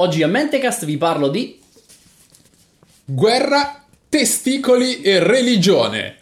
[0.00, 1.60] Oggi a Mentecast vi parlo di
[3.04, 6.16] Guerra, testicoli e religione.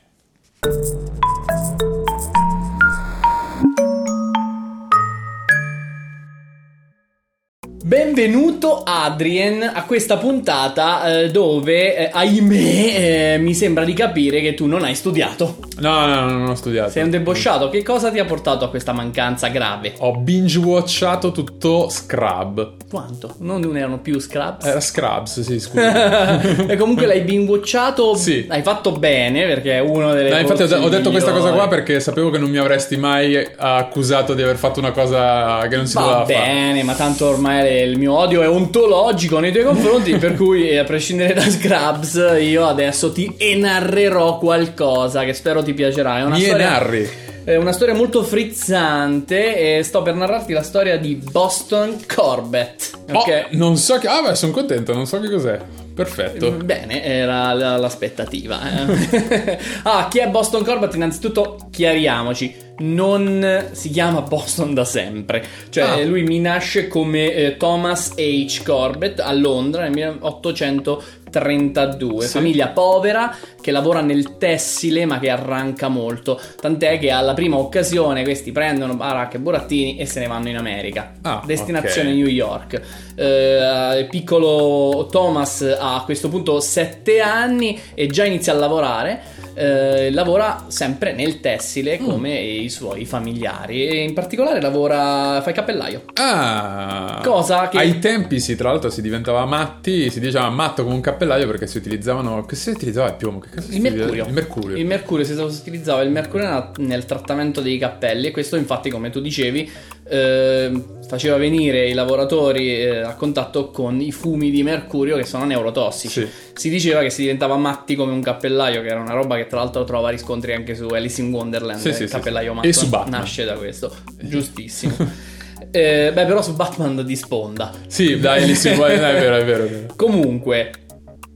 [7.84, 14.54] Benvenuto Adrien a questa puntata eh, dove, eh, ahimè, eh, mi sembra di capire che
[14.54, 15.67] tu non hai studiato.
[15.78, 16.90] No, no, no, non ho studiato.
[16.90, 17.68] Sei un debosciato.
[17.68, 19.94] Che cosa ti ha portato a questa mancanza grave?
[19.98, 22.72] Ho binge-watchato tutto Scrub.
[22.88, 23.34] Quanto?
[23.38, 24.64] Non erano più Scrubs?
[24.64, 26.40] Era Scrubs, sì, scusa.
[26.66, 28.14] e comunque l'hai binge-watchato.
[28.16, 28.46] Sì.
[28.48, 32.00] Hai fatto bene perché è uno delle No, infatti ho, detto questa cosa qua perché
[32.00, 35.94] sapevo che non mi avresti mai accusato di aver fatto una cosa che non si
[35.94, 36.34] Va doveva fare.
[36.34, 40.84] bene, ma tanto ormai il mio odio è ontologico nei tuoi confronti, per cui a
[40.84, 46.18] prescindere da Scrubs, io adesso ti enarrerò qualcosa che spero ti piacerà.
[46.18, 47.08] È una Mi storia narri.
[47.44, 52.90] È una storia molto frizzante e sto per narrarti la storia di Boston Corbett.
[53.10, 54.06] Oh, non so che...
[54.06, 55.58] Ah, beh, sono contento, non so che cos'è.
[56.04, 56.50] Perfetto.
[56.52, 58.58] Bene, era la- l'aspettativa.
[58.86, 59.58] eh.
[59.84, 60.94] ah, chi è Boston Corbett?
[60.94, 62.66] Innanzitutto chiariamoci.
[62.80, 65.44] Non si chiama Boston da sempre.
[65.68, 66.04] Cioè, Ah.
[66.04, 68.62] lui mi nasce come eh, Thomas H.
[68.64, 72.24] Corbett a Londra nel 1832.
[72.24, 72.30] Sì.
[72.32, 76.40] Famiglia povera che lavora nel tessile ma che arranca molto.
[76.60, 80.56] Tant'è che alla prima occasione questi prendono baracche e burattini e se ne vanno in
[80.56, 81.14] America.
[81.22, 82.14] Ah, Destinazione ok.
[82.16, 82.80] New York.
[83.16, 89.20] Eh, piccolo Thomas ha a questo punto 7 anni e già inizia a lavorare.
[89.60, 92.04] Eh, lavora sempre nel tessile Mm.
[92.06, 96.02] come i suoi familiari e in particolare lavora fa il cappellaio.
[96.14, 100.94] Ah, Cosa che- ai tempi sì, tra l'altro si diventava matti, si diceva matto come
[100.94, 102.44] un cappellaio perché si utilizzavano.
[102.46, 103.40] Che si utilizzava il piombo?
[103.40, 103.96] Che cosa si Il utilizza?
[104.04, 104.26] mercurio.
[104.26, 104.76] Il mercurio.
[104.76, 109.20] Il mercurio si utilizzava il mercurio nel trattamento dei cappelli e questo infatti come tu
[109.20, 109.68] dicevi
[110.10, 115.44] eh, faceva venire i lavoratori eh, a contatto con i fumi di mercurio che sono
[115.44, 116.20] neurotossici.
[116.22, 116.28] Sì.
[116.54, 119.58] Si diceva che si diventava matti come un cappellaio, che era una roba che tra
[119.58, 121.80] l'altro trova riscontri anche su Alice in Wonderland.
[121.80, 122.54] Sì, il sì, sì, cappellaio sì.
[122.56, 123.20] matto E su Batman.
[123.20, 123.94] nasce da questo.
[124.20, 124.94] Giustissimo.
[125.70, 127.72] Eh, beh, però su Batman di sponda.
[127.88, 129.92] Sì, dai, lì si può- è vero, è vero, è vero.
[129.96, 130.70] Comunque,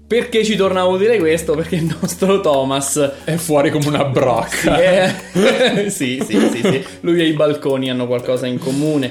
[0.06, 1.54] perché ci torna utile questo?
[1.54, 4.80] Perché il nostro Thomas È fuori come una brocca.
[4.80, 6.84] eh, sì, sì, sì, sì.
[7.00, 9.10] Lui e i balconi hanno qualcosa in comune.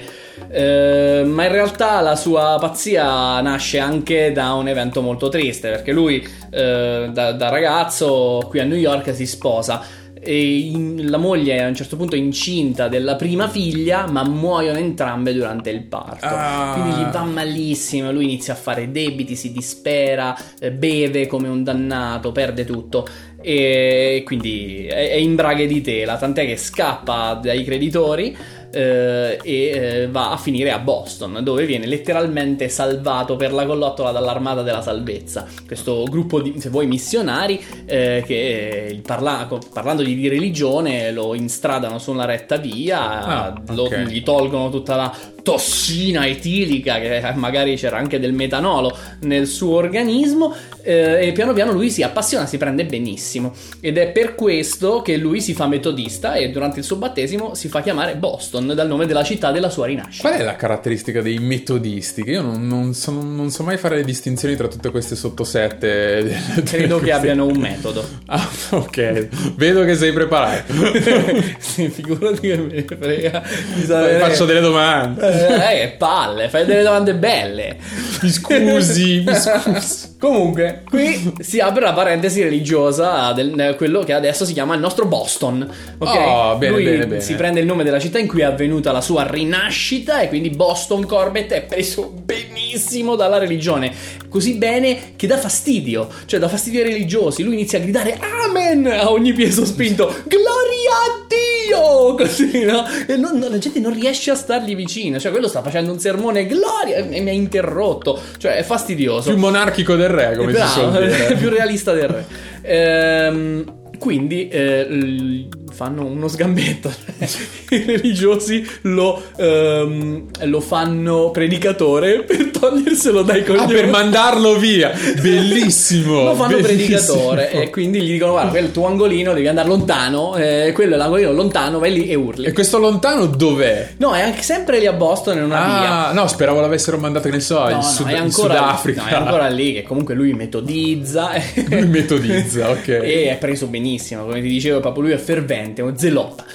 [0.49, 5.91] Eh, ma in realtà la sua pazzia nasce anche da un evento molto triste perché
[5.91, 9.81] lui eh, da, da ragazzo qui a New York si sposa
[10.23, 14.77] e in- la moglie a un certo punto è incinta della prima figlia ma muoiono
[14.77, 16.73] entrambe durante il parto Ah.
[16.73, 21.63] quindi gli va malissimo lui inizia a fare debiti si dispera eh, beve come un
[21.63, 23.07] dannato perde tutto
[23.41, 28.37] e quindi è, è in braghe di tela, tant'è che scappa dai creditori
[28.71, 34.11] eh, e eh, va a finire a Boston, dove viene letteralmente salvato per la collottola
[34.11, 35.45] dall'Armata della Salvezza.
[35.65, 41.99] Questo gruppo di, se vuoi, missionari eh, che eh, parla- parlando di, religione lo instradano
[41.99, 44.03] su una retta via, Ah, lo- ok.
[44.03, 50.53] gli tolgono tutta la tossina etilica, che magari c'era anche del metanolo nel suo organismo,
[50.83, 53.53] eh, e piano piano lui si appassiona, si prende benissimo.
[53.79, 57.67] Ed è per questo che lui si fa metodista e durante il suo battesimo si
[57.67, 60.27] fa chiamare Boston, dal nome della città della sua rinascita.
[60.27, 62.23] Qual è la caratteristica dei metodisti?
[62.23, 66.63] Che io non, non so, non so mai fare le distinzioni tra tutte queste sottosette.
[66.65, 68.05] Credo che abbiano un metodo.
[68.27, 69.53] Ah, ok.
[69.55, 70.73] Vedo che sei preparato.
[71.59, 73.41] sì, figurati che me ne frega
[74.19, 75.30] Faccio delle domande.
[75.31, 77.77] Eh, che palle, fai delle domande belle.
[78.21, 80.15] Mi scusi, mi scusi.
[80.19, 85.05] Comunque, qui si apre la parentesi religiosa del quello che adesso si chiama il nostro
[85.05, 85.67] Boston.
[85.97, 86.15] Ok?
[86.15, 87.21] Oh, bene, Lui bene, bene.
[87.21, 90.49] si prende il nome della città in cui è avvenuta la sua rinascita e quindi
[90.51, 93.91] Boston Corbett è preso benissimo dalla religione.
[94.29, 97.43] Così bene che dà fastidio, cioè dà fastidio ai religiosi.
[97.43, 100.05] Lui inizia a gridare Amen a ogni piede sospinto.
[100.27, 102.15] Gloria a Dio!
[102.15, 102.83] Così, no?
[103.07, 105.19] E non- non- la gente non riesce a stargli vicino.
[105.19, 106.97] Cioè, quello sta facendo un sermone, Gloria!
[106.97, 108.19] E mi ha interrotto.
[108.37, 109.29] Cioè, è fastidioso.
[109.29, 111.35] Più monarchico del re, come si Bravo, suol dire.
[111.35, 112.25] più realista del re.
[112.61, 116.91] Ehm, quindi eh, fanno uno sgambetto.
[117.69, 123.73] I religiosi lo, ehm, lo fanno predicatore per toglierselo dai Ah, coglioni.
[123.73, 124.91] per mandarlo via.
[125.21, 126.23] Bellissimo.
[126.25, 127.27] lo fanno bellissimo.
[127.27, 130.97] predicatore e quindi gli dicono guarda il tuo angolino devi andare lontano eh, quello è
[130.97, 133.89] l'angolino lontano vai lì e urli E questo lontano dov'è?
[133.97, 137.29] no è anche sempre lì a Boston in una via Ah, no, speravo l'avessero mandato,
[137.29, 139.01] che ne so, No, in, no, Sud- è in ancora, Sudafrica.
[139.03, 141.29] no, è ancora lì che comunque lui metodizza
[141.69, 142.87] Lui metodizza, ok.
[142.87, 143.89] e è preso benissimo
[144.25, 146.45] come ti dicevo proprio lui è fervente è un zelota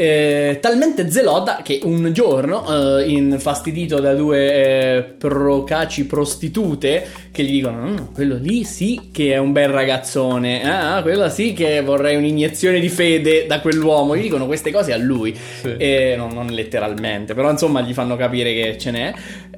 [0.00, 7.50] Eh, talmente zelota che un giorno, eh, infastidito da due eh, procaci prostitute che gli
[7.50, 12.16] dicono: "Mm, Quello lì sì che è un bel ragazzone, ah, quello sì che vorrei
[12.16, 14.16] un'iniezione di fede da quell'uomo.
[14.16, 15.74] Gli dicono queste cose a lui, Sì.
[15.76, 19.12] e non, non letteralmente, però insomma gli fanno capire che ce n'è.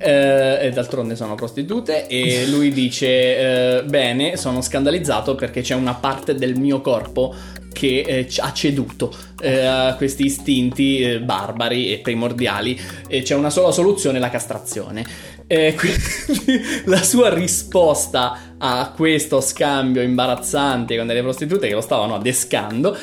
[0.05, 2.09] eh, e d'altronde sono prostitute.
[2.09, 7.33] E lui dice: eh, Bene, sono scandalizzato perché c'è una parte del mio corpo
[7.73, 12.79] che eh, ha ceduto eh, questi istinti eh, barbari e primordiali.
[13.09, 15.05] E c'è una sola soluzione: la castrazione.
[15.77, 22.97] Quindi la sua risposta a questo scambio imbarazzante con delle prostitute che lo stavano adescando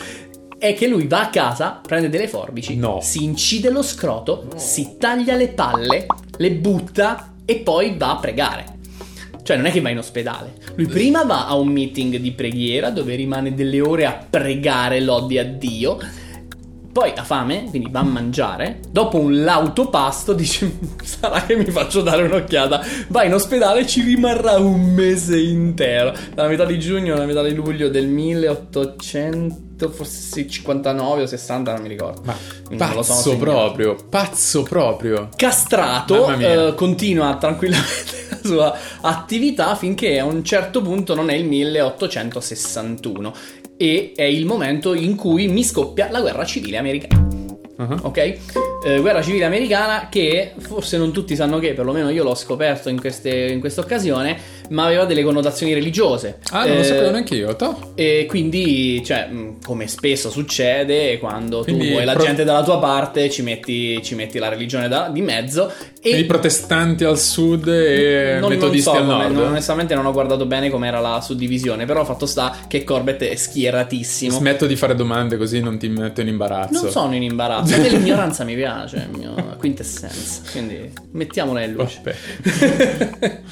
[0.57, 2.99] è che lui va a casa, prende delle forbici, No.
[3.01, 6.05] si incide lo scroto, si taglia le palle,
[6.37, 8.77] le butta e poi va a pregare.
[9.41, 10.53] Cioè non è che va in ospedale.
[10.75, 15.37] Lui prima va a un meeting di preghiera dove rimane delle ore a pregare lodi
[15.39, 15.97] a Dio.
[16.91, 18.79] Poi ha fame, quindi va a mangiare.
[18.89, 22.83] Dopo un lauto pasto dice: Sarà che mi faccio dare un'occhiata.
[23.09, 26.13] Va in ospedale e ci rimarrà un mese intero.
[26.33, 31.81] Dalla metà di giugno alla metà di luglio del 1800, forse 59 o 60, non
[31.81, 32.21] mi ricordo.
[32.23, 32.35] Ma
[32.69, 35.29] non pazzo proprio, pazzo proprio.
[35.35, 41.45] Castrato, eh, continua tranquillamente la sua attività finché a un certo punto non è il
[41.45, 43.33] 1861
[43.81, 47.27] e è il momento in cui mi scoppia la guerra civile americana.
[47.77, 47.97] Ah.
[48.01, 48.68] Ok?
[48.81, 52.97] Eh, guerra civile americana che forse non tutti sanno che, perlomeno io l'ho scoperto in,
[52.97, 54.37] queste- in questa occasione,
[54.69, 56.37] ma aveva delle connotazioni religiose.
[56.51, 57.53] Ah, non lo Eh, sapevo neanche io.
[57.57, 57.91] toh.
[57.95, 62.63] E quindi, cioè, mh, come spesso succede, quando Quindi tu vuoi la pro- gente dalla
[62.63, 65.69] tua parte, ci metti, ci metti la religione da- di mezzo.
[66.01, 69.31] E I protestanti al sud e non, metodisti non so al nord.
[69.35, 73.35] non- onestamente non ho guardato bene com'era la suddivisione, però fatto sta che Corbett è
[73.35, 74.37] schieratissimo.
[74.37, 76.81] Smetto di fare domande così non ti metto in imbarazzo.
[76.83, 82.01] non sono in imbarazzo, l'ignoranza mi piace, è il mio quintessenza, quindi mettiamola in luce.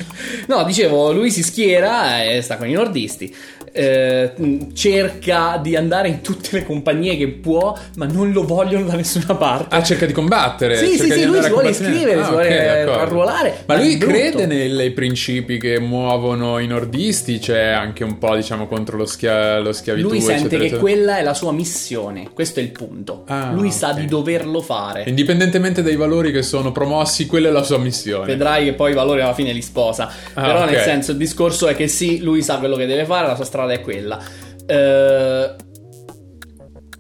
[0.48, 3.36] No, dicevo, lui si schiera e sta con i nordisti.
[3.72, 4.32] Eh,
[4.74, 9.36] cerca di andare in tutte le compagnie che può, ma non lo vogliono da nessuna
[9.36, 9.76] parte.
[9.76, 10.78] Ah, cerca di combattere.
[10.78, 13.02] Sì, sì, sì, lui si vuole iscrivere, si Ah, vuole ok, d'accordo.
[13.02, 13.64] arruolare.
[13.66, 18.68] Ma è lui crede nei, principi che muovono i nordisti, c'è anche un po', diciamo,
[18.68, 20.08] contro lo, schia- lo schiavitù.
[20.10, 20.82] Lui sente eccetera, che eccetera.
[20.82, 23.24] quella è la sua missione, questo è il punto.
[23.28, 24.00] Ah, lui sa ok.
[24.00, 25.04] di doverlo fare.
[25.08, 28.26] Indipendentemente dai valori che sono promossi, quella è la sua missione.
[28.26, 30.12] Vedrai che poi i valori alla fine li sposa.
[30.34, 30.70] Ah, Però ok.
[30.70, 33.46] nel senso il discorso è che sì, lui sa quello che deve fare, la sua
[33.46, 34.20] strada è quella.
[34.66, 35.56] Eh,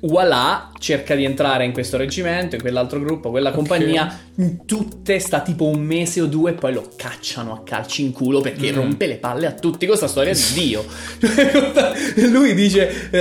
[0.01, 4.25] Voilà cerca di entrare in questo reggimento, in quell'altro gruppo, quella compagnia.
[4.35, 8.11] In tutte sta tipo un mese o due, e poi lo cacciano a calci in
[8.11, 8.75] culo perché Mm.
[8.75, 9.85] rompe le palle a tutti.
[9.87, 10.85] Questa storia di Dio.
[12.29, 13.19] Lui dice, eh,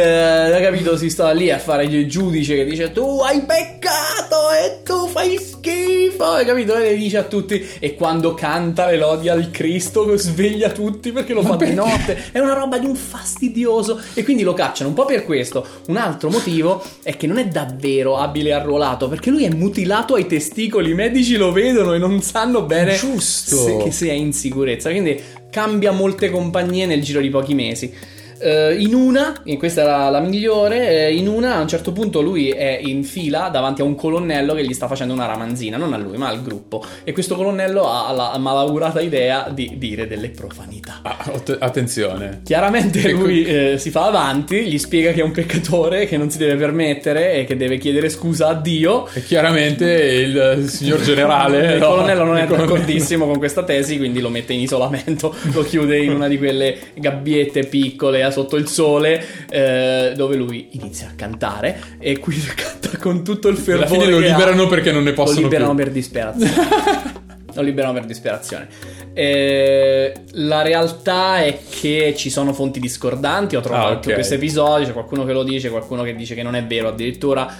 [0.53, 4.83] hai capito, si sta lì a fare il giudice che dice tu hai peccato e
[4.83, 6.25] tu fai schifo.
[6.25, 6.75] Hai capito?
[6.77, 7.65] E le dice a tutti.
[7.79, 11.73] E quando canta le lodi al Cristo sveglia tutti perché lo Ma fa perché?
[11.75, 12.25] di notte.
[12.33, 14.01] È una roba di un fastidioso.
[14.15, 15.67] E quindi lo cacciano un po' per questo.
[15.89, 20.27] Un altro motivo è che non è davvero abile arruolato perché lui è mutilato ai
[20.27, 20.91] testicoli.
[20.91, 23.57] I medici lo vedono e non sanno bene Giusto.
[23.57, 24.91] se, che sia in sicurezza.
[24.91, 25.21] Quindi
[25.51, 27.93] cambia molte compagnie nel giro di pochi mesi.
[28.39, 32.21] Eh, in una, e questa è la, migliore, eh, in una a un certo punto
[32.21, 35.93] lui è in fila davanti a un colonnello che gli sta facendo una ramanzina, non
[35.93, 36.85] a lui ma al gruppo.
[37.05, 41.01] E questo colonnello ha la malaugurata idea di dire delle profanità.
[41.03, 42.41] Ah, att- attenzione.
[42.45, 43.19] Chiaramente Ecco.
[43.19, 46.57] lui eh, si fa avanti, gli spiega che è un peccatore, che non si deve
[46.57, 49.09] permettere e che deve chiedere scusa a Dio.
[49.13, 51.75] E chiaramente il signor generale.
[51.75, 55.35] Il no, colonnello non è colonnello- d'accordissimo con questa tesi, quindi lo mette in isolamento,
[55.53, 60.69] lo chiude in una di quelle gabbiette piccole a sotto il sole, eh, dove lui
[60.73, 63.87] inizia a cantare e qui canta con tutto il fervore.
[63.87, 64.37] Alla fine lo che ha.
[64.37, 65.85] liberano perché non ne possono Lo liberano più.
[65.85, 66.53] per disperazione.
[67.57, 68.69] lo liberano per disperazione.
[69.15, 73.57] Eh, la realtà è che ci sono fonti discordanti.
[73.57, 74.13] Ho trovato Ah, ok.
[74.15, 74.87] questo episodio.
[74.87, 76.89] C'è qualcuno che lo dice, qualcuno che dice che non è vero.
[76.89, 77.51] Addirittura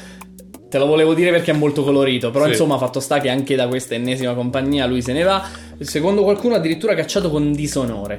[0.69, 2.31] te lo volevo dire perché è molto colorito.
[2.31, 2.51] Però Sì.
[2.51, 5.43] insomma, fatto sta che anche da questa ennesima compagnia lui se ne va.
[5.81, 8.19] Secondo qualcuno, addirittura cacciato con disonore.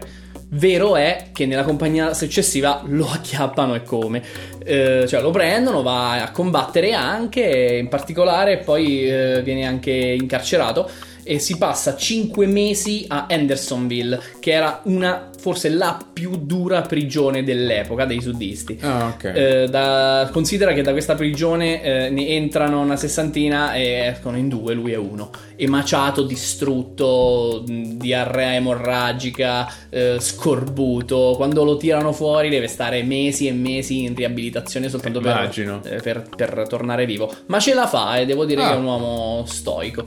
[0.49, 4.23] Vero è che nella compagnia successiva lo acchiappano e come.
[4.63, 10.89] Eh, cioè lo prendono, va a combattere anche, in particolare poi eh, viene anche incarcerato
[11.23, 17.41] e si passa 5 mesi a Hendersonville, che era una forse la più dura prigione
[17.43, 18.77] dell'epoca dei sudisti.
[18.81, 19.23] Ah, ok.
[19.23, 24.49] Eh, da- considera che da questa prigione eh, ne entrano una sessantina e escono in
[24.49, 25.29] due, lui è uno.
[25.55, 31.33] Emaciato, distrutto, diarrea emorragica, eh, scorbuto.
[31.37, 35.49] Quando lo tirano fuori deve stare mesi e mesi in riabilitazione soltanto per,
[35.85, 37.33] eh, per, per tornare vivo.
[37.47, 38.67] Ma ce la fa e devo dire Ah.
[38.69, 40.05] che è un uomo stoico.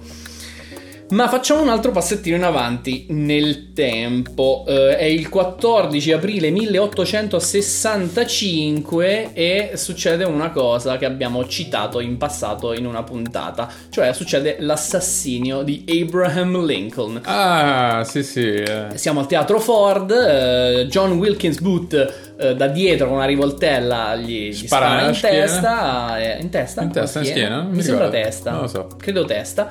[1.10, 4.64] Ma facciamo un altro passettino in avanti nel tempo.
[4.68, 12.72] Eh, è il 14 aprile 1865 e succede una cosa che abbiamo citato in passato
[12.74, 17.20] in una puntata, cioè succede l'assassinio di Abraham Lincoln.
[17.24, 18.46] Ah, sì, sì.
[18.46, 18.86] eh.
[18.94, 24.50] Siamo al teatro Ford, eh, John Wilkins Booth eh, da dietro con una rivoltella gli,
[24.50, 27.62] gli Spara spara, nella in testa, eh, in testa, In testa, o in schiena?
[27.62, 28.26] Mi, mi sembra ricordo.
[28.28, 28.86] testa, Non lo so.
[28.96, 29.68] credo testa.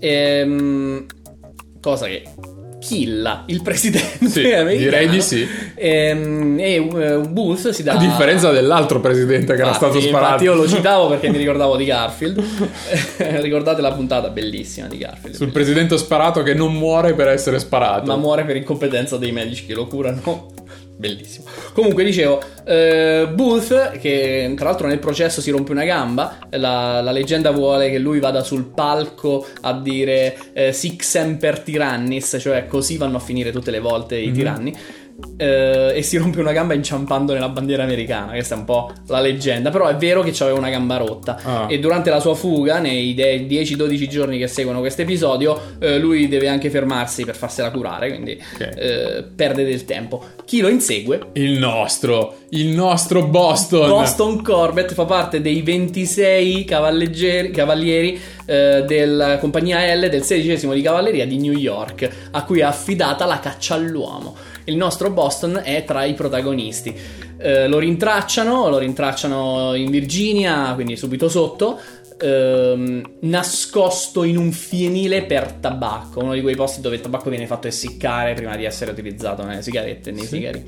[0.00, 1.06] Ehm,
[1.80, 2.22] cosa che
[2.80, 4.42] killa il presidente Sì,
[4.78, 5.46] direi di sì.
[5.74, 10.24] Ehm, e eh, Booth si dà A differenza dell'altro presidente che era Infatti, stato sparato.
[10.26, 12.42] infatti io lo citavo perché mi ricordavo di Garfield.
[13.42, 15.34] Ricordate la puntata bellissima di Garfield.
[15.36, 18.06] Sul presidente sparato che non muore per essere sparato.
[18.06, 20.52] ma muore per incompetenza dei medici che lo curano.
[21.00, 21.44] Bellissimo.
[21.74, 27.12] Comunque dicevo, eh, Booth, che tra l'altro nel processo si rompe una gamba, la, la
[27.12, 32.96] leggenda vuole che lui vada sul palco a dire eh, Sic semper tyrannis, cioè così
[32.96, 34.34] vanno a finire tutte le volte i Mhm.
[34.34, 34.76] tiranni.
[35.36, 38.32] Eh, e si rompe una gamba inciampando nella bandiera americana.
[38.32, 39.70] Questa è un po' la leggenda.
[39.70, 41.38] Però è vero che aveva una gamba rotta.
[41.42, 41.66] Ah.
[41.68, 46.28] E durante la sua fuga, nei de- 10-12 giorni che seguono questo episodio, eh, lui
[46.28, 48.08] deve anche fermarsi per farsela curare.
[48.10, 48.60] Quindi Ok.
[48.76, 50.24] eh, perde del tempo.
[50.44, 51.28] Chi lo insegue?
[51.34, 53.88] Il nostro, il nostro Boston.
[53.88, 60.80] Boston Corbett fa parte dei 26 cavalleggeri- cavalieri eh, della compagnia L del 16 di
[60.80, 64.34] cavalleria di New York, a cui è affidata la caccia all'uomo.
[64.68, 66.94] Il nostro Boston è tra i protagonisti.
[67.38, 71.78] Eh, lo rintracciano, lo rintracciano in Virginia, quindi subito sotto.
[72.20, 77.46] ehm, nascosto in un fienile per tabacco, uno di quei posti dove il tabacco viene
[77.46, 80.28] fatto essiccare prima di essere utilizzato nelle sigarette e nei Sì.
[80.28, 80.64] sigari.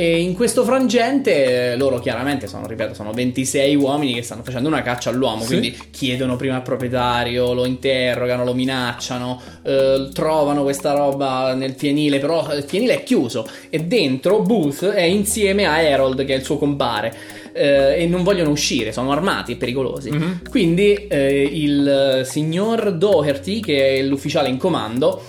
[0.00, 4.68] E in questo frangente eh, loro chiaramente sono, ripeto, sono 26 uomini che stanno facendo
[4.68, 5.46] una caccia all'uomo, Sì.
[5.48, 12.20] quindi chiedono prima al proprietario, lo interrogano, lo minacciano, eh, trovano questa roba nel fienile,
[12.20, 16.44] però il fienile è chiuso e dentro Booth è insieme a Harold che è il
[16.44, 17.12] suo compare
[17.52, 20.10] eh, e non vogliono uscire, sono armati e pericolosi.
[20.12, 20.42] Mhm.
[20.48, 25.20] Quindi eh, il signor Doherty, che è l'ufficiale in comando,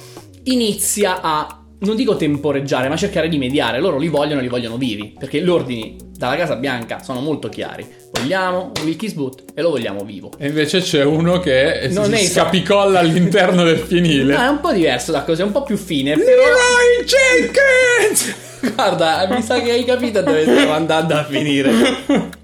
[0.44, 3.80] inizia a, non dico temporeggiare, ma cercare di mediare.
[3.80, 7.88] Loro li vogliono, li vogliono vivi, perché gli ordini dalla Casa Bianca sono molto chiari.
[8.12, 10.32] Vogliamo Wilkes Booth e lo vogliamo vivo.
[10.38, 14.36] E invece c'è uno che Non si è- scapicolla all'interno del fienile.
[14.36, 16.26] No, è un po' diverso da cose, è un po' più fine, però...
[16.26, 18.36] Leroy Jenkins!
[18.76, 21.72] Guarda, mi sa che hai capito dove stiamo andando a finire.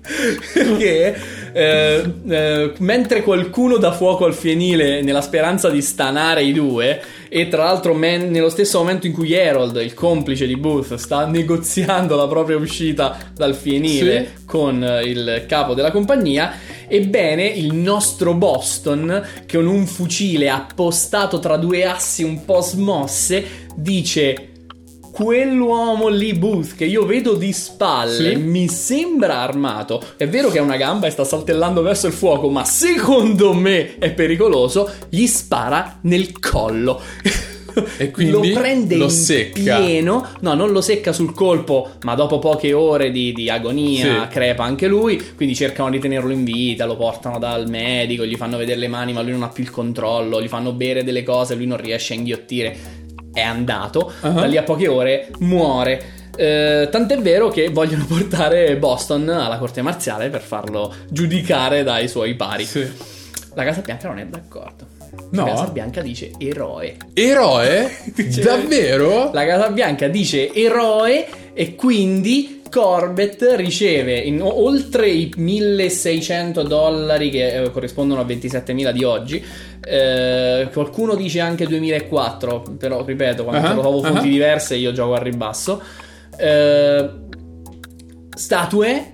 [0.53, 1.15] Perché
[1.55, 7.47] eh, eh, mentre qualcuno dà fuoco al fienile nella speranza di stanare i due, e
[7.47, 12.17] tra l'altro men- nello stesso momento in cui Harold, il complice di Booth, sta negoziando
[12.17, 14.45] la propria uscita dal fienile Sì.
[14.45, 16.53] con eh, il capo della compagnia,
[16.89, 23.45] ebbene il nostro Boston, con un fucile appostato tra due assi un po' smosse,
[23.75, 24.49] dice
[25.15, 28.35] quell'uomo lì Booth che io vedo di spalle Sì.
[28.35, 30.03] mi sembra armato.
[30.17, 33.97] È vero che ha una gamba e sta saltellando verso il fuoco, ma secondo me
[33.97, 34.91] è pericoloso.
[35.07, 36.99] Gli spara nel collo.
[37.97, 39.77] E quindi lo prende lo in secca.
[39.79, 40.27] pieno.
[40.41, 44.27] No, non lo secca sul colpo, ma dopo poche ore di, di agonia Sì.
[44.29, 45.21] crepa anche lui.
[45.35, 49.13] Quindi cercano di tenerlo in vita, lo portano dal medico, gli fanno vedere le mani,
[49.13, 50.41] ma lui non ha più il controllo.
[50.41, 53.03] Gli fanno bere delle cose, lui non riesce a inghiottire.
[53.35, 54.13] È andato.
[54.21, 54.29] Ah.
[54.29, 56.13] Da lì a poche ore muore.
[56.37, 62.33] Eh, tant'è vero che vogliono portare Boston alla corte marziale per farlo giudicare dai suoi
[62.35, 62.63] pari.
[62.63, 62.89] Sì.
[63.53, 64.87] La Casa Bianca non è d'accordo.
[65.31, 65.45] No.
[65.45, 66.95] La Casa Bianca dice eroe.
[67.13, 67.91] Eroe?
[68.41, 69.31] Davvero?
[69.33, 77.63] La Casa Bianca dice eroe e quindi Corbett riceve in- oltre i 1600 dollari che
[77.63, 79.41] eh, corrispondono a 27.000 di oggi.
[79.87, 84.07] eh, qualcuno dice anche 2004, però ripeto, quando Ah, trovo ah.
[84.11, 85.81] fonti diverse io gioco a ribasso.
[86.37, 87.09] Eh,
[88.35, 89.13] statue.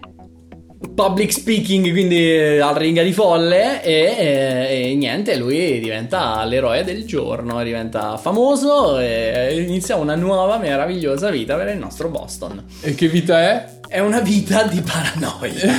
[0.94, 6.84] Public speaking, quindi eh, alla ringa di folle, e, e- e niente, lui diventa l'eroe
[6.84, 12.64] del giorno, diventa famoso e inizia una nuova meravigliosa vita per il nostro Boston.
[12.82, 13.66] E che vita è?
[13.88, 15.72] È una vita di paranoia.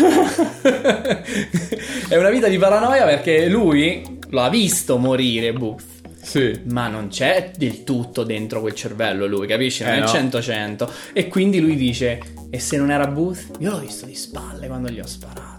[2.08, 5.82] è una vita di paranoia perché lui lo ha visto morire Booth.
[6.22, 6.60] Sì.
[6.70, 9.82] Ma non c'è del tutto dentro quel cervello lui, capisci?
[9.82, 10.06] Non Eh, è no.
[10.06, 10.88] 100-100.
[11.12, 13.50] E quindi lui dice, e se non era Booth?
[13.58, 15.51] Io l'ho visto di spalle quando gli ho sparato.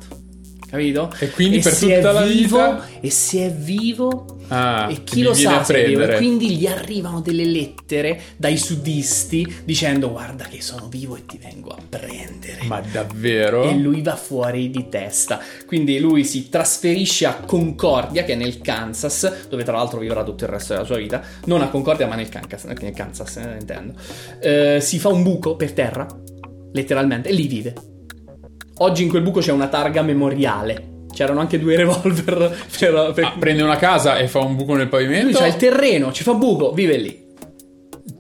[0.74, 1.14] Capito?
[1.20, 4.38] E quindi per se tutta la vivo, vita- E se è vivo...
[4.48, 6.02] Ah, e chi lo sa se è vivo?
[6.02, 11.38] E quindi gli arrivano delle lettere dai sudisti dicendo guarda che sono vivo e ti
[11.40, 12.64] vengo a prendere.
[12.64, 13.70] Ma davvero?
[13.70, 15.40] E lui va fuori di testa.
[15.68, 20.46] Quindi lui si trasferisce a Concordia, che è nel Kansas, dove tra l'altro vivrà tutto
[20.46, 21.22] il resto della sua vita.
[21.46, 23.94] Non a Concordia, ma nel Kansas, nel Kansas eh, intendo.
[24.40, 26.08] Eh, si fa un buco per terra,
[26.72, 27.74] letteralmente, e lì vive.
[28.80, 30.92] Oggi in quel buco c'è una targa memoriale.
[31.14, 32.66] C'erano anche due revolver.
[32.76, 33.24] C'era per...
[33.26, 35.26] Ah, prende una casa e fa un buco nel pavimento?
[35.26, 37.22] Lui c'ha il terreno, ci fa buco, vive lì.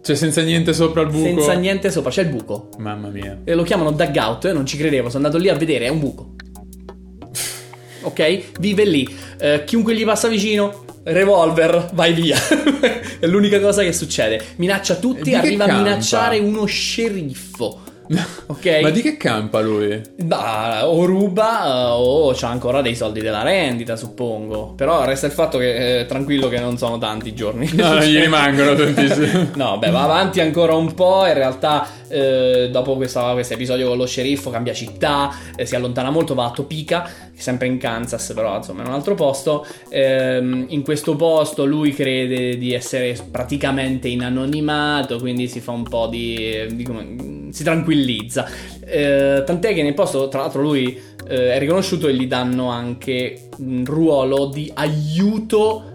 [0.03, 1.25] Cioè senza niente sopra il buco?
[1.25, 2.69] Senza niente sopra, c'è il buco.
[2.77, 3.39] Mamma mia.
[3.43, 5.99] E lo chiamano dugout, io non ci credevo, sono andato lì a vedere, è un
[5.99, 6.35] buco.
[8.05, 8.59] Ok?
[8.59, 9.07] Vive lì.
[9.39, 12.37] Eh, chiunque gli passa vicino, revolver, vai via.
[13.17, 14.43] è l'unica cosa che succede.
[14.57, 17.79] Minaccia tutti, che arriva a minacciare uno sceriffo.
[18.47, 18.79] Ok?
[18.81, 20.01] Ma di che campa lui?
[20.17, 24.73] Bah, o ruba o c'ha ancora dei soldi della rendita, suppongo.
[24.75, 27.69] Però resta il fatto che eh, tranquillo che non sono tanti i giorni.
[27.73, 29.51] No, non gli rimangono tantissimi.
[29.55, 31.25] No, beh, va avanti ancora un po'.
[31.25, 36.35] In realtà, eh, dopo questo episodio con lo sceriffo, cambia città, eh, si allontana molto,
[36.35, 39.65] va a Topeka, sempre in Kansas, però insomma in un altro posto.
[39.89, 45.83] Ehm, in questo posto lui crede di essere praticamente in anonimato, quindi si fa un
[45.83, 46.67] po' di.
[46.71, 48.47] di come- si tranquillizza.
[48.85, 53.49] Eh, tant'è che nel posto, tra l'altro, lui eh, è riconosciuto e gli danno anche
[53.59, 55.89] un ruolo di aiuto.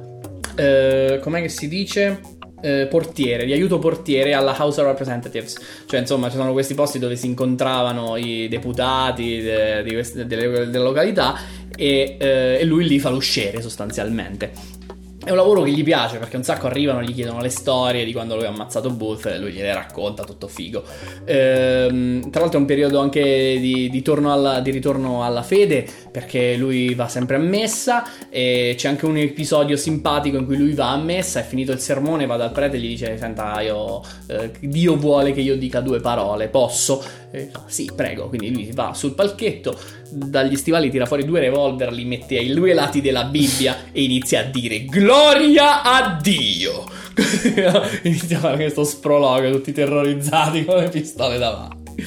[0.56, 2.20] eh, com'è che si dice?
[2.60, 5.56] Eh, portiere, di aiuto portiere alla House of Representatives.
[5.86, 10.68] Cioè, insomma, ci sono questi posti dove si incontravano i deputati de- di queste- delle,
[10.70, 11.36] della località
[11.76, 14.76] e, eh, e lui lì fa l'usciere sostanzialmente.
[15.24, 18.12] È un lavoro che gli piace perché un sacco arrivano, gli chiedono le storie di
[18.12, 20.82] quando lui ha ammazzato Booth e lui gliele racconta, tutto figo.
[21.26, 25.86] Ehm, tra l'altro è un periodo anche di, di alla- di ritorno alla fede
[26.18, 30.72] perché lui va sempre a messa e c'è anche un episodio simpatico in cui lui
[30.72, 34.02] va a messa, è finito il sermone, va dal prete e gli dice senta io,
[34.26, 37.04] eh, Dio vuole che io dica due parole, posso?
[37.30, 39.78] E fa, sì, prego, quindi lui va sul palchetto,
[40.10, 44.40] dagli stivali tira fuori due revolver, li mette ai due lati della Bibbia e inizia
[44.40, 46.84] a dire gloria a Dio.
[48.02, 52.02] inizia a fare questo sproloquio, tutti terrorizzati con le pistole davanti.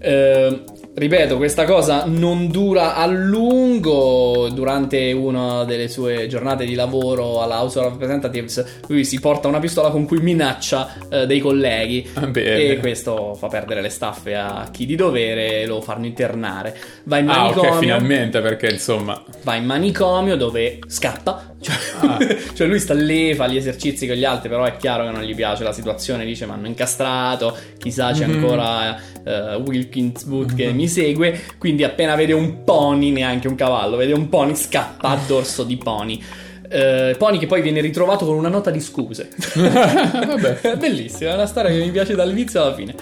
[0.00, 0.62] Eh,
[0.98, 4.48] ripeto, questa cosa non dura a lungo.
[4.50, 9.58] Durante una delle sue giornate di lavoro alla House of Representatives, lui si porta una
[9.60, 12.08] pistola con cui minaccia eh, dei colleghi.
[12.14, 12.56] Ah, bene.
[12.64, 16.76] E questo fa perdere le staffe a chi di dovere e lo fanno internare.
[17.04, 17.70] Va in Ah, manicomio.
[17.70, 19.22] ok, finalmente, perché insomma...
[19.42, 21.47] Va in manicomio dove scappa.
[21.60, 22.18] Cioè, Ah.
[22.54, 25.22] cioè lui sta lì, fa gli esercizi con gli altri, però è chiaro che non
[25.22, 26.24] gli piace la situazione.
[26.24, 27.56] Dice: Mi hanno incastrato.
[27.78, 28.34] Chissà, c'è Mhm.
[28.34, 31.38] ancora eh, Wilkins Booth che mi segue.
[31.58, 35.76] Quindi, appena vede un pony, neanche un cavallo, vede un pony, scappa a dorso di
[35.76, 36.22] pony.
[36.70, 39.30] Eh, pony che poi viene ritrovato con una nota di scuse.
[39.56, 40.76] Vabbè.
[40.78, 42.94] Bellissima, è una storia che mi piace dall'inizio alla fine.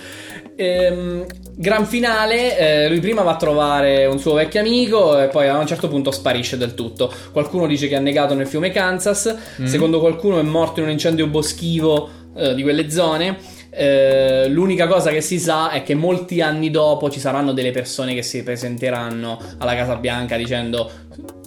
[0.59, 5.49] Ehm, gran finale, eh, lui prima va a trovare un suo vecchio amico e poi
[5.49, 7.12] a un certo punto sparisce del tutto.
[7.31, 11.27] Qualcuno dice che è annegato nel fiume Kansas, secondo qualcuno è morto in un incendio
[11.27, 13.37] boschivo eh, di quelle zone.
[13.71, 18.14] Eh, l'unica cosa che si sa è che molti anni dopo ci saranno delle persone
[18.14, 20.90] che si presenteranno alla Casa Bianca dicendo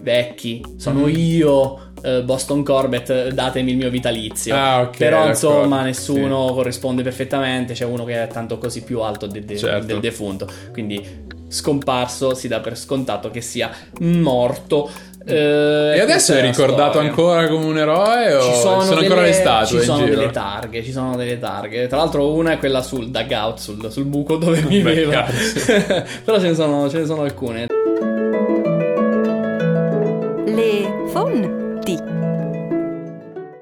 [0.03, 1.88] vecchi, sono io, eh,
[2.23, 4.55] Boston Corbett, datemi il mio vitalizio.
[4.55, 9.27] Ah, ok, Però insomma nessuno corrisponde perfettamente, c'è uno che è tanto così più alto
[9.27, 9.85] de- de- Certo.
[9.85, 14.89] del defunto, quindi scomparso si dà per scontato che sia morto.
[15.25, 17.09] Eh, E adesso è ricordato storia.
[17.09, 20.15] ancora come un eroe o Ci sono, ancora delle, le statue ci sono giro?
[20.15, 21.87] delle targhe, ci sono delle targhe.
[21.87, 25.25] Tra l'altro una è quella sul dugout, sul, sul buco dove viveva.
[26.23, 27.67] Però ce ne, sono, ce ne sono alcune.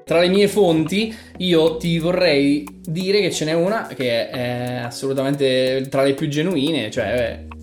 [0.08, 5.86] Tra le mie fonti, io ti vorrei dire che ce n'è una che è assolutamente
[5.90, 7.57] tra le più genuine, cioè eh,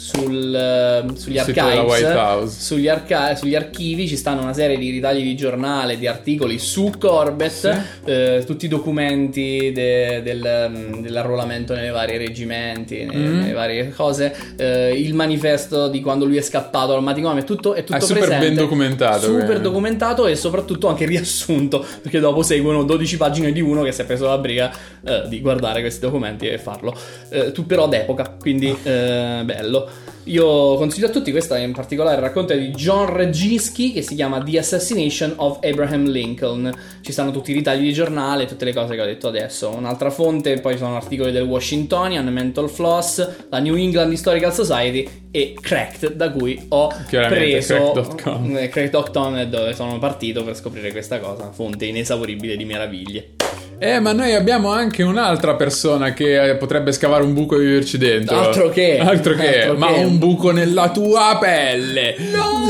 [0.00, 5.98] sul, sugli archives, sugli, arca- sugli archivi ci stanno una serie di ritagli di giornale,
[5.98, 7.68] di articoli su Corbett, Sì.
[8.06, 13.38] eh, tutti i documenti de- del, mm, dell'arruolamento nelle varie reggimenti, ne- Mm.
[13.40, 17.74] nelle varie cose, eh, il manifesto di quando lui è scappato dal manicomio, è tutto,
[17.74, 18.46] è tutto È super presente.
[18.46, 19.62] ben documentato, Super quindi.
[19.62, 24.04] documentato e soprattutto anche riassunto, perché dopo seguono 12 pagine di uno che si è
[24.06, 24.72] preso la briga
[25.04, 26.96] eh, di guardare questi documenti e farlo.
[27.28, 29.88] Eh, tu però d'epoca, quindi eh, bello.
[30.24, 34.58] Io consiglio a tutti, questa in particolare è di John Reginsky che si chiama The
[34.58, 36.72] Assassination of Abraham Lincoln.
[37.00, 39.70] Ci stanno tutti i ritagli di giornale, tutte le cose che ho detto adesso.
[39.70, 45.56] Un'altra fonte, poi sono articoli del Washingtonian, Mental Floss, la New England Historical Society e
[45.58, 48.56] Cracked, da cui ho preso cracked.com.
[48.56, 53.39] eh, Cracked.com è dove sono partito per scoprire questa cosa, fonte inesauribile di meraviglie.
[53.82, 57.96] Eh, ma noi abbiamo anche un'altra persona che eh, potrebbe scavare un buco e viverci
[57.96, 58.38] dentro.
[58.38, 58.98] Altro che.
[58.98, 60.00] Altro che, Altro ma che.
[60.00, 62.14] un buco nella tua pelle.
[62.30, 62.66] No!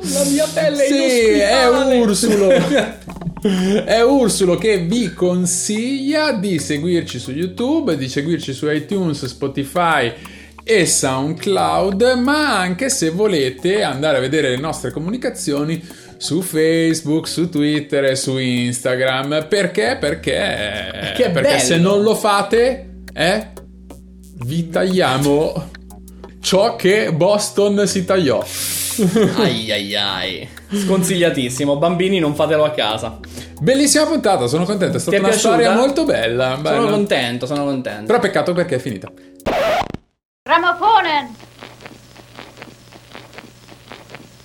[0.00, 1.98] La mia pelle Sì, è inospitale.
[1.98, 2.48] Ursulo.
[3.84, 10.12] È Ursulo che vi consiglia di seguirci su YouTube, di seguirci su iTunes, Spotify
[10.62, 15.82] e SoundCloud, ma anche se volete andare a vedere le nostre comunicazioni
[16.20, 19.46] su Facebook, su Twitter e su Instagram.
[19.48, 19.96] Perché?
[19.98, 23.46] Perché, Che perché se non lo fate, eh,
[24.44, 25.70] vi tagliamo
[26.42, 28.44] ciò che Boston si tagliò.
[29.38, 30.48] Ai ai ai.
[30.70, 33.18] Sconsigliatissimo, bambini non fatelo a casa.
[33.58, 35.54] Bellissima puntata, sono contento, è stata è una piaciuta?
[35.54, 36.60] storia molto bella.
[36.62, 38.04] Sono contento, sono contento.
[38.04, 39.10] Però peccato perché è finita.